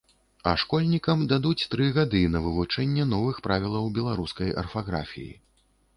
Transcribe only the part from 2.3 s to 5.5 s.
на вывучэнне новых правілаў беларускай арфаграфіі.